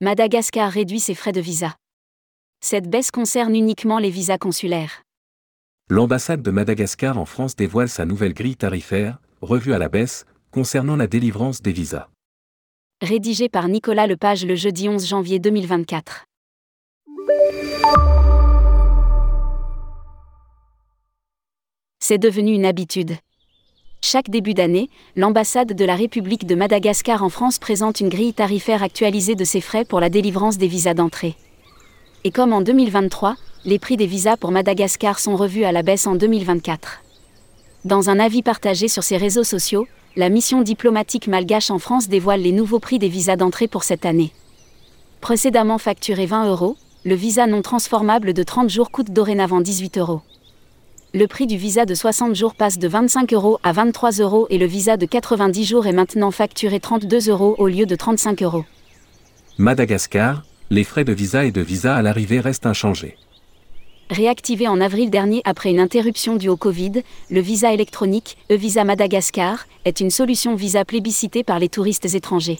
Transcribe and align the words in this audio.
Madagascar 0.00 0.72
réduit 0.72 0.98
ses 0.98 1.14
frais 1.14 1.30
de 1.30 1.40
visa. 1.40 1.76
Cette 2.60 2.90
baisse 2.90 3.12
concerne 3.12 3.54
uniquement 3.54 4.00
les 4.00 4.10
visas 4.10 4.38
consulaires. 4.38 5.02
L'ambassade 5.88 6.42
de 6.42 6.50
Madagascar 6.50 7.16
en 7.16 7.24
France 7.26 7.54
dévoile 7.54 7.88
sa 7.88 8.04
nouvelle 8.04 8.34
grille 8.34 8.56
tarifaire, 8.56 9.20
revue 9.40 9.72
à 9.72 9.78
la 9.78 9.88
baisse, 9.88 10.26
concernant 10.50 10.96
la 10.96 11.06
délivrance 11.06 11.62
des 11.62 11.70
visas. 11.70 12.08
Rédigé 13.02 13.48
par 13.48 13.68
Nicolas 13.68 14.08
Lepage 14.08 14.44
le 14.44 14.56
jeudi 14.56 14.88
11 14.88 15.06
janvier 15.06 15.38
2024. 15.38 16.24
C'est 22.00 22.18
devenu 22.18 22.52
une 22.52 22.66
habitude. 22.66 23.12
Chaque 24.06 24.28
début 24.28 24.52
d'année, 24.52 24.90
l'ambassade 25.16 25.72
de 25.72 25.84
la 25.86 25.94
République 25.94 26.46
de 26.46 26.54
Madagascar 26.54 27.22
en 27.22 27.30
France 27.30 27.58
présente 27.58 28.00
une 28.00 28.10
grille 28.10 28.34
tarifaire 28.34 28.82
actualisée 28.82 29.34
de 29.34 29.44
ses 29.44 29.62
frais 29.62 29.86
pour 29.86 29.98
la 29.98 30.10
délivrance 30.10 30.58
des 30.58 30.66
visas 30.66 30.92
d'entrée. 30.92 31.36
Et 32.22 32.30
comme 32.30 32.52
en 32.52 32.60
2023, 32.60 33.36
les 33.64 33.78
prix 33.78 33.96
des 33.96 34.04
visas 34.04 34.36
pour 34.36 34.50
Madagascar 34.50 35.18
sont 35.18 35.36
revus 35.36 35.64
à 35.64 35.72
la 35.72 35.82
baisse 35.82 36.06
en 36.06 36.16
2024. 36.16 37.00
Dans 37.86 38.10
un 38.10 38.20
avis 38.20 38.42
partagé 38.42 38.88
sur 38.88 39.02
ses 39.02 39.16
réseaux 39.16 39.42
sociaux, 39.42 39.86
la 40.16 40.28
mission 40.28 40.60
diplomatique 40.60 41.26
malgache 41.26 41.70
en 41.70 41.78
France 41.78 42.06
dévoile 42.06 42.42
les 42.42 42.52
nouveaux 42.52 42.80
prix 42.80 42.98
des 42.98 43.08
visas 43.08 43.36
d'entrée 43.36 43.68
pour 43.68 43.84
cette 43.84 44.04
année. 44.04 44.32
Précédemment 45.22 45.78
facturé 45.78 46.26
20 46.26 46.50
euros, 46.50 46.76
le 47.06 47.14
visa 47.14 47.46
non 47.46 47.62
transformable 47.62 48.34
de 48.34 48.42
30 48.42 48.68
jours 48.68 48.90
coûte 48.90 49.12
dorénavant 49.12 49.62
18 49.62 49.96
euros 49.96 50.20
le 51.14 51.28
prix 51.28 51.46
du 51.46 51.56
visa 51.56 51.86
de 51.86 51.94
60 51.94 52.34
jours 52.34 52.56
passe 52.56 52.76
de 52.76 52.88
25 52.88 53.32
euros 53.34 53.60
à 53.62 53.70
23 53.70 54.10
euros 54.18 54.48
et 54.50 54.58
le 54.58 54.66
visa 54.66 54.96
de 54.96 55.06
90 55.06 55.64
jours 55.64 55.86
est 55.86 55.92
maintenant 55.92 56.32
facturé 56.32 56.80
32 56.80 57.30
euros 57.30 57.54
au 57.58 57.68
lieu 57.68 57.86
de 57.86 57.94
35 57.94 58.42
euros. 58.42 58.64
Madagascar, 59.56 60.42
les 60.70 60.82
frais 60.82 61.04
de 61.04 61.12
visa 61.12 61.44
et 61.44 61.52
de 61.52 61.60
visa 61.60 61.94
à 61.94 62.02
l'arrivée 62.02 62.40
restent 62.40 62.66
inchangés. 62.66 63.16
Réactivé 64.10 64.66
en 64.66 64.80
avril 64.80 65.08
dernier 65.08 65.40
après 65.44 65.70
une 65.70 65.78
interruption 65.78 66.34
due 66.34 66.48
au 66.48 66.56
Covid, 66.56 67.04
le 67.30 67.40
visa 67.40 67.72
électronique, 67.72 68.36
e-Visa 68.50 68.82
Madagascar, 68.82 69.66
est 69.84 70.00
une 70.00 70.10
solution 70.10 70.56
visa 70.56 70.84
plébiscitée 70.84 71.44
par 71.44 71.60
les 71.60 71.68
touristes 71.68 72.12
étrangers. 72.12 72.58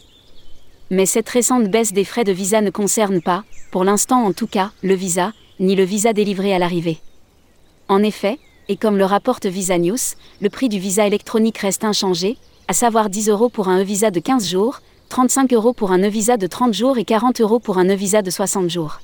Mais 0.91 1.07
cette 1.07 1.29
récente 1.29 1.69
baisse 1.69 1.93
des 1.93 2.05
frais 2.05 2.25
de 2.25 2.33
visa 2.33 2.61
ne 2.61 2.71
concerne 2.71 3.21
pas, 3.21 3.43
pour 3.73 3.83
l'instant 3.83 4.25
en 4.25 4.33
tout 4.33 4.47
cas, 4.47 4.71
le 4.85 4.95
visa, 4.95 5.33
ni 5.59 5.75
le 5.75 5.83
visa 5.83 6.13
délivré 6.13 6.55
à 6.55 6.61
l'arrivée. 6.61 7.01
En 7.89 8.03
effet, 8.03 8.39
et 8.69 8.77
comme 8.77 8.97
le 8.97 9.05
rapporte 9.05 9.45
Visa 9.45 9.77
News, 9.79 9.99
le 10.41 10.49
prix 10.49 10.71
du 10.71 10.79
visa 10.79 11.07
électronique 11.07 11.59
reste 11.59 11.85
inchangé, 11.85 12.39
à 12.67 12.73
savoir 12.73 13.11
10 13.11 13.29
euros 13.29 13.51
pour 13.51 13.69
un 13.69 13.83
e-visa 13.83 14.11
de 14.11 14.21
15 14.21 14.49
jours, 14.49 14.81
35 15.11 15.53
euros 15.53 15.75
pour 15.75 15.93
un 15.93 16.03
e-visa 16.03 16.39
de 16.39 16.47
30 16.47 16.73
jours 16.73 16.97
et 16.97 17.05
40 17.05 17.43
euros 17.43 17.59
pour 17.59 17.77
un 17.77 17.89
e-visa 17.89 18.23
de 18.23 18.31
60 18.31 18.71
jours. 18.71 19.01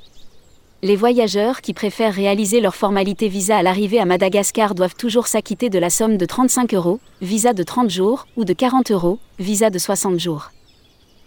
Les 0.83 0.97
voyageurs 0.97 1.61
qui 1.61 1.75
préfèrent 1.75 2.14
réaliser 2.14 2.62
leur 2.62 2.75
formalité 2.75 3.28
visa 3.28 3.58
à 3.58 3.62
l'arrivée 3.62 4.01
à 4.01 4.06
Madagascar 4.06 4.75
doivent 4.75 4.97
toujours 4.97 5.27
s'acquitter 5.27 5.69
de 5.69 5.78
la 5.78 5.91
somme 5.91 6.17
de 6.17 6.25
35 6.25 6.73
euros, 6.73 7.01
visa 7.20 7.53
de 7.53 7.62
30 7.62 7.91
jours, 7.91 8.27
ou 8.39 8.47
de 8.47 8.55
40 8.55 8.91
euros, 8.92 9.19
visa 9.39 9.69
de 9.69 9.78
60 9.78 10.19
jours. 10.19 10.53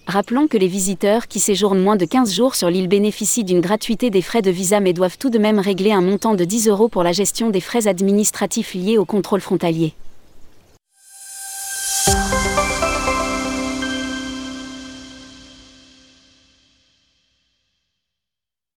Rappelons 0.05 0.47
que 0.47 0.57
les 0.57 0.67
visiteurs 0.67 1.29
qui 1.29 1.39
séjournent 1.39 1.81
moins 1.81 1.95
de 1.95 2.03
15 2.03 2.33
jours 2.33 2.55
sur 2.55 2.69
l'île 2.69 2.89
bénéficient 2.89 3.45
d'une 3.45 3.61
gratuité 3.61 4.09
des 4.09 4.21
frais 4.21 4.41
de 4.41 4.51
visa 4.51 4.81
mais 4.81 4.91
doivent 4.91 5.17
tout 5.17 5.29
de 5.29 5.39
même 5.39 5.59
régler 5.59 5.93
un 5.93 6.01
montant 6.01 6.35
de 6.35 6.43
10 6.43 6.67
euros 6.67 6.89
pour 6.89 7.03
la 7.03 7.13
gestion 7.13 7.49
des 7.49 7.61
frais 7.61 7.87
administratifs 7.87 8.73
liés 8.73 8.97
au 8.97 9.05
contrôle 9.05 9.39
frontalier. 9.39 9.93